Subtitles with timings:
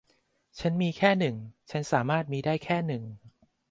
[0.59, 1.35] ฉันมีแค่หนึ่ง
[1.71, 3.03] ฉันสามารถมีได้แค่หนึ่ง